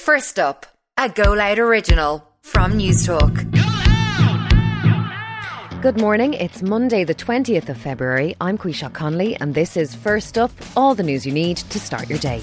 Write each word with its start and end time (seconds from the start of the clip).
First 0.00 0.38
up, 0.38 0.64
a 0.96 1.10
Go 1.10 1.34
Loud 1.34 1.58
original 1.58 2.26
from 2.40 2.72
Newstalk. 2.72 3.34
Good 5.82 6.00
morning. 6.00 6.32
It's 6.32 6.62
Monday, 6.62 7.04
the 7.04 7.14
20th 7.14 7.68
of 7.68 7.76
February. 7.76 8.34
I'm 8.40 8.56
Quisha 8.56 8.90
Conley, 8.90 9.36
and 9.36 9.54
this 9.54 9.76
is 9.76 9.94
First 9.94 10.38
Up 10.38 10.50
all 10.74 10.94
the 10.94 11.02
news 11.02 11.26
you 11.26 11.32
need 11.32 11.58
to 11.58 11.78
start 11.78 12.08
your 12.08 12.18
day. 12.18 12.40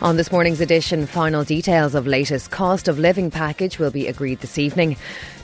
On 0.00 0.16
this 0.16 0.30
morning's 0.30 0.60
edition, 0.60 1.06
final 1.06 1.42
details 1.42 1.96
of 1.96 2.06
latest 2.06 2.52
cost 2.52 2.86
of 2.86 3.00
living 3.00 3.32
package 3.32 3.80
will 3.80 3.90
be 3.90 4.06
agreed 4.06 4.38
this 4.38 4.56
evening. 4.56 4.96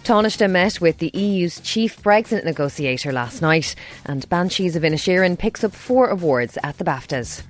Taoiseach 0.04 0.48
met 0.48 0.80
with 0.80 0.98
the 0.98 1.10
EU's 1.12 1.58
chief 1.58 2.00
Brexit 2.04 2.44
negotiator 2.44 3.12
last 3.12 3.42
night, 3.42 3.74
and 4.04 4.28
Banshees 4.28 4.76
of 4.76 4.84
Inisherin 4.84 5.36
picks 5.36 5.64
up 5.64 5.72
four 5.72 6.06
awards 6.08 6.56
at 6.62 6.78
the 6.78 6.84
BAFTAs. 6.84 7.42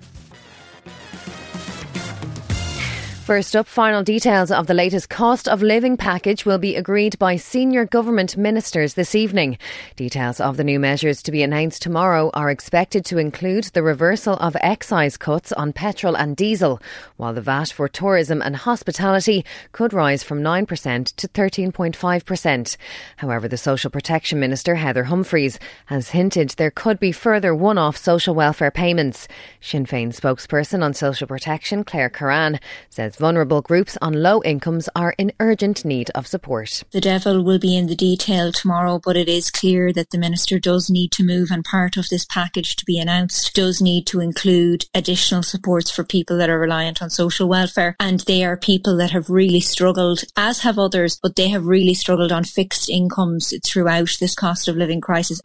First 3.25 3.57
up, 3.57 3.67
final 3.67 4.03
details 4.03 4.51
of 4.51 4.67
the 4.67 4.75
latest 4.75 5.09
cost 5.09 5.49
of 5.49 5.63
living 5.63 5.97
package 5.97 6.45
will 6.45 6.59
be 6.59 6.77
agreed 6.77 7.19
by 7.19 7.37
senior 7.37 7.87
government 7.87 8.37
ministers 8.37 8.93
this 8.93 9.15
evening. 9.15 9.57
Details 9.97 10.41
of 10.41 10.59
the 10.59 10.63
new 10.63 10.79
measures 10.79 11.23
to 11.23 11.33
be 11.33 11.43
announced 11.43 11.81
tomorrow 11.81 12.31
are 12.35 12.51
expected 12.51 13.03
to 13.07 13.17
include 13.17 13.65
the 13.73 13.83
reversal 13.83 14.35
of 14.35 14.59
excise 14.61 15.17
cuts 15.17 15.53
on 15.53 15.73
petrol 15.73 16.15
and 16.15 16.37
diesel, 16.37 16.83
while 17.17 17.33
the 17.33 17.41
VAT 17.41 17.73
for 17.73 17.89
tourism 17.89 18.43
and 18.43 18.57
hospitality 18.57 19.43
could 19.73 19.95
rise 19.95 20.23
from 20.23 20.43
9% 20.43 21.17
to 21.17 21.27
13.5%. 21.27 22.77
However, 23.17 23.49
the 23.49 23.57
Social 23.57 23.91
Protection 23.91 24.39
Minister, 24.39 24.75
Heather 24.75 25.05
Humphreys, 25.05 25.59
has 25.87 26.11
hinted 26.11 26.51
there 26.51 26.71
could 26.71 27.01
be 27.01 27.11
further 27.11 27.55
one 27.55 27.79
off 27.79 27.97
social 27.97 28.35
welfare 28.35 28.71
payments. 28.71 29.29
Sinn 29.63 29.87
Féin 29.87 30.09
spokesperson 30.09 30.85
on 30.85 30.93
social 30.93 31.27
protection, 31.27 31.85
Claire 31.85 32.11
Kerrane, 32.11 32.61
says 32.91 33.14
vulnerable 33.17 33.63
groups 33.63 33.97
on 34.01 34.23
low 34.23 34.43
incomes 34.45 34.89
are 34.95 35.15
in 35.19 35.33
urgent 35.41 35.85
need 35.85 36.11
of 36.15 36.27
support. 36.27 36.83
The 36.91 37.01
devil 37.01 37.43
will 37.43 37.59
be 37.59 37.77
in 37.77 37.87
the 37.87 37.97
detail 37.97 38.53
tomorrow, 38.53 39.01
but 39.03 39.17
it 39.17 39.29
is 39.29 39.51
clear 39.51 39.93
that 39.93 40.11
the 40.11 40.19
Minister 40.19 40.59
does 40.59 40.91
need 40.91 41.13
to 41.13 41.25
move 41.25 41.51
and 41.51 41.65
part 41.65 41.97
of 41.97 42.09
this 42.09 42.25
package 42.25 42.77
to 42.77 42.85
be 42.85 42.99
announced 42.99 43.55
does 43.55 43.81
need 43.81 44.07
to 44.09 44.21
include 44.21 44.87
additional 44.95 45.43
supports 45.43 45.91
for 45.91 46.05
people 46.05 46.37
that 46.39 46.51
are 46.51 46.59
reliant 46.59 47.03
on 47.03 47.11
social 47.11 47.49
welfare. 47.49 47.97
And 48.01 48.21
they 48.21 48.45
are 48.45 48.57
people 48.57 48.97
that 48.99 49.11
have 49.11 49.31
really 49.31 49.61
struggled, 49.61 50.23
as 50.37 50.61
have 50.61 50.79
others, 50.79 51.19
but 51.23 51.37
they 51.37 51.49
have 51.49 51.67
really 51.67 51.95
struggled 51.95 52.33
on 52.33 52.45
fixed 52.45 52.89
incomes 52.89 53.55
throughout 53.67 54.11
this 54.21 54.35
cost 54.35 54.69
of 54.69 54.77
living 54.77 55.01
crisis. 55.01 55.41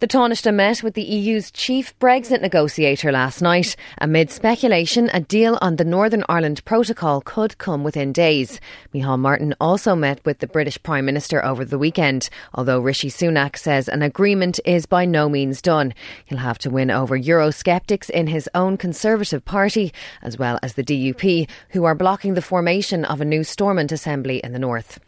The 0.00 0.06
Taoiseach 0.06 0.54
met 0.54 0.84
with 0.84 0.94
the 0.94 1.02
EU's 1.02 1.50
chief 1.50 1.98
Brexit 1.98 2.40
negotiator 2.40 3.10
last 3.10 3.42
night. 3.42 3.74
Amid 4.00 4.30
speculation, 4.30 5.10
a 5.12 5.18
deal 5.18 5.58
on 5.60 5.74
the 5.74 5.84
Northern 5.84 6.22
Ireland 6.28 6.64
Protocol 6.64 7.20
could 7.20 7.58
come 7.58 7.82
within 7.82 8.12
days. 8.12 8.60
Micheál 8.94 9.18
Martin 9.18 9.56
also 9.60 9.96
met 9.96 10.24
with 10.24 10.38
the 10.38 10.46
British 10.46 10.80
Prime 10.84 11.04
Minister 11.04 11.44
over 11.44 11.64
the 11.64 11.80
weekend, 11.80 12.30
although 12.54 12.78
Rishi 12.78 13.10
Sunak 13.10 13.56
says 13.56 13.88
an 13.88 14.02
agreement 14.02 14.60
is 14.64 14.86
by 14.86 15.04
no 15.04 15.28
means 15.28 15.60
done. 15.60 15.92
He'll 16.26 16.38
have 16.38 16.58
to 16.58 16.70
win 16.70 16.92
over 16.92 17.18
Eurosceptics 17.18 18.08
in 18.08 18.28
his 18.28 18.48
own 18.54 18.76
Conservative 18.76 19.44
Party, 19.44 19.92
as 20.22 20.38
well 20.38 20.60
as 20.62 20.74
the 20.74 20.84
DUP, 20.84 21.50
who 21.70 21.82
are 21.82 21.96
blocking 21.96 22.34
the 22.34 22.40
formation 22.40 23.04
of 23.04 23.20
a 23.20 23.24
new 23.24 23.42
Stormont 23.42 23.90
Assembly 23.90 24.38
in 24.44 24.52
the 24.52 24.60
north. 24.60 25.00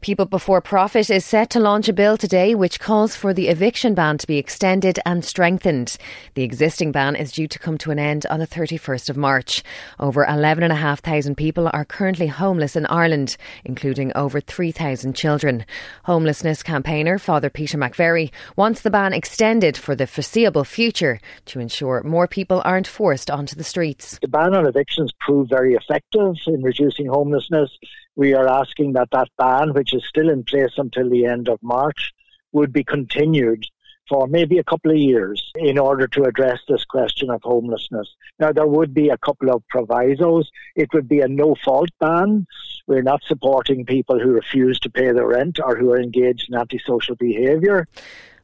People 0.00 0.24
Before 0.24 0.62
Profit 0.62 1.10
is 1.10 1.26
set 1.26 1.50
to 1.50 1.60
launch 1.60 1.86
a 1.86 1.92
bill 1.92 2.16
today 2.16 2.54
which 2.54 2.80
calls 2.80 3.14
for 3.14 3.34
the 3.34 3.48
eviction 3.48 3.92
ban 3.92 4.16
to 4.16 4.26
be 4.26 4.38
extended 4.38 4.98
and 5.04 5.22
strengthened. 5.22 5.98
The 6.32 6.42
existing 6.42 6.90
ban 6.90 7.16
is 7.16 7.32
due 7.32 7.46
to 7.48 7.58
come 7.58 7.76
to 7.78 7.90
an 7.90 7.98
end 7.98 8.24
on 8.30 8.40
the 8.40 8.46
31st 8.46 9.10
of 9.10 9.18
March. 9.18 9.62
Over 9.98 10.24
11,500 10.24 11.36
people 11.36 11.68
are 11.74 11.84
currently 11.84 12.28
homeless 12.28 12.76
in 12.76 12.86
Ireland, 12.86 13.36
including 13.62 14.10
over 14.14 14.40
3,000 14.40 15.14
children. 15.14 15.66
Homelessness 16.04 16.62
campaigner 16.62 17.18
Father 17.18 17.50
Peter 17.50 17.76
McVerry 17.76 18.30
wants 18.56 18.80
the 18.80 18.90
ban 18.90 19.12
extended 19.12 19.76
for 19.76 19.94
the 19.94 20.06
foreseeable 20.06 20.64
future 20.64 21.20
to 21.44 21.60
ensure 21.60 22.02
more 22.04 22.26
people 22.26 22.62
aren't 22.64 22.86
forced 22.86 23.30
onto 23.30 23.54
the 23.54 23.64
streets. 23.64 24.18
The 24.22 24.28
ban 24.28 24.54
on 24.54 24.66
evictions 24.66 25.12
proved 25.20 25.50
very 25.50 25.74
effective 25.74 26.36
in 26.46 26.62
reducing 26.62 27.06
homelessness 27.06 27.70
we 28.20 28.34
are 28.34 28.46
asking 28.46 28.92
that 28.92 29.08
that 29.12 29.28
ban, 29.38 29.72
which 29.72 29.94
is 29.94 30.04
still 30.06 30.28
in 30.28 30.44
place 30.44 30.74
until 30.76 31.08
the 31.08 31.24
end 31.24 31.48
of 31.48 31.58
March, 31.62 32.12
would 32.52 32.70
be 32.70 32.84
continued 32.84 33.64
for 34.10 34.26
maybe 34.26 34.58
a 34.58 34.64
couple 34.64 34.90
of 34.90 34.98
years 34.98 35.50
in 35.54 35.78
order 35.78 36.06
to 36.06 36.24
address 36.24 36.58
this 36.68 36.84
question 36.84 37.30
of 37.30 37.40
homelessness. 37.42 38.08
Now, 38.38 38.52
there 38.52 38.66
would 38.66 38.92
be 38.92 39.08
a 39.08 39.16
couple 39.16 39.50
of 39.50 39.66
provisos. 39.68 40.50
It 40.76 40.92
would 40.92 41.08
be 41.08 41.20
a 41.20 41.28
no 41.28 41.54
fault 41.64 41.88
ban. 41.98 42.46
We're 42.86 43.00
not 43.00 43.22
supporting 43.24 43.86
people 43.86 44.20
who 44.20 44.32
refuse 44.32 44.78
to 44.80 44.90
pay 44.90 45.12
their 45.12 45.28
rent 45.28 45.58
or 45.58 45.78
who 45.78 45.90
are 45.92 46.00
engaged 46.00 46.50
in 46.50 46.58
antisocial 46.58 47.16
behaviour. 47.16 47.88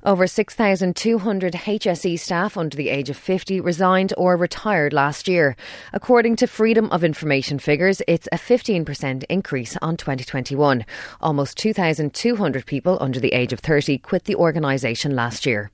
Over 0.05 0.27
6,200 0.27 1.53
HSE 1.55 2.19
staff 2.19 2.57
under 2.57 2.77
the 2.77 2.89
age 2.91 3.11
of 3.11 3.17
50 3.17 3.61
resigned 3.61 4.13
or 4.17 4.37
retired 4.37 4.93
last 4.93 5.27
year. 5.27 5.57
According 5.93 6.37
to 6.37 6.47
Freedom 6.47 6.91
of 6.93 7.03
Information 7.03 7.59
figures, 7.59 8.03
it's 8.07 8.29
a 8.31 8.37
15% 8.37 9.25
increase 9.29 9.77
on 9.83 9.97
2021. 9.97 10.85
Almost 11.21 11.57
2,200 11.59 12.67
people 12.67 12.99
under 13.01 13.19
the 13.19 13.33
age 13.33 13.53
of 13.53 13.61
30 13.61 13.99
quit 13.99 14.25
the 14.25 14.37
organisation 14.37 15.17
last 15.17 15.47
year. 15.47 15.71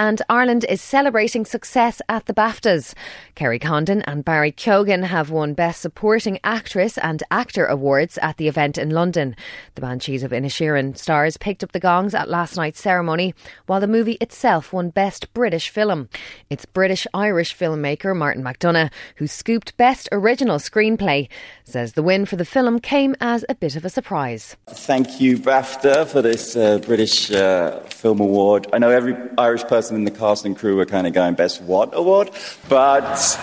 And 0.00 0.22
Ireland 0.30 0.64
is 0.66 0.80
celebrating 0.80 1.44
success 1.44 2.00
at 2.08 2.24
the 2.24 2.32
BAFTAs. 2.32 2.94
Kerry 3.34 3.58
Condon 3.58 4.00
and 4.06 4.24
Barry 4.24 4.50
Keoghan 4.50 5.04
have 5.04 5.28
won 5.28 5.52
Best 5.52 5.82
Supporting 5.82 6.38
Actress 6.42 6.96
and 6.96 7.22
Actor 7.30 7.66
awards 7.66 8.16
at 8.22 8.38
the 8.38 8.48
event 8.48 8.78
in 8.78 8.88
London. 8.88 9.36
The 9.74 9.82
Banshees 9.82 10.22
of 10.22 10.30
Inisherin 10.30 10.96
stars 10.96 11.36
picked 11.36 11.62
up 11.62 11.72
the 11.72 11.80
gongs 11.80 12.14
at 12.14 12.30
last 12.30 12.56
night's 12.56 12.80
ceremony, 12.80 13.34
while 13.66 13.78
the 13.78 13.86
movie 13.86 14.16
itself 14.22 14.72
won 14.72 14.88
Best 14.88 15.34
British 15.34 15.68
Film. 15.68 16.08
It's 16.48 16.64
British 16.64 17.06
Irish 17.12 17.54
filmmaker 17.54 18.16
Martin 18.16 18.42
McDonagh 18.42 18.90
who 19.16 19.26
scooped 19.26 19.76
Best 19.76 20.08
Original 20.12 20.56
Screenplay. 20.56 21.28
Says 21.64 21.92
the 21.92 22.02
win 22.02 22.24
for 22.24 22.36
the 22.36 22.46
film 22.46 22.80
came 22.80 23.14
as 23.20 23.44
a 23.50 23.54
bit 23.54 23.76
of 23.76 23.84
a 23.84 23.90
surprise. 23.90 24.56
Thank 24.66 25.20
you, 25.20 25.36
BAFTA, 25.36 26.06
for 26.06 26.22
this 26.22 26.56
uh, 26.56 26.78
British 26.78 27.30
uh, 27.30 27.80
Film 27.80 28.20
Award. 28.20 28.66
I 28.72 28.78
know 28.78 28.88
every 28.88 29.14
Irish 29.36 29.64
person 29.64 29.89
in 29.96 30.04
the 30.04 30.10
cast 30.10 30.44
and 30.44 30.56
crew 30.56 30.76
were 30.76 30.86
kind 30.86 31.06
of 31.06 31.12
going, 31.12 31.34
Best 31.34 31.62
What 31.62 31.90
Award? 31.92 32.30
But. 32.68 33.38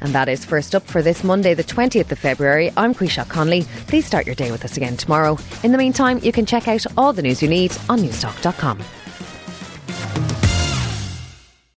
And 0.00 0.12
that 0.14 0.28
is 0.28 0.44
first 0.44 0.74
up 0.74 0.82
for 0.82 1.00
this 1.00 1.22
Monday, 1.22 1.54
the 1.54 1.62
20th 1.62 2.10
of 2.10 2.18
February. 2.18 2.72
I'm 2.76 2.92
Quisha 2.94 3.28
Conley. 3.28 3.62
Please 3.86 4.04
start 4.04 4.26
your 4.26 4.34
day 4.34 4.50
with 4.50 4.64
us 4.64 4.76
again 4.76 4.96
tomorrow. 4.96 5.38
In 5.62 5.70
the 5.70 5.78
meantime, 5.78 6.18
you 6.22 6.32
can 6.32 6.44
check 6.44 6.66
out 6.66 6.84
all 6.96 7.12
the 7.12 7.22
news 7.22 7.40
you 7.40 7.48
need 7.48 7.72
on 7.88 8.00
newstalk.com. 8.00 8.82